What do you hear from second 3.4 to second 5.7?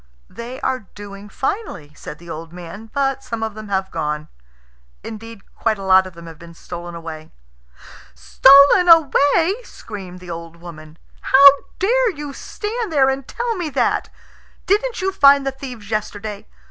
of them have gone. Indeed,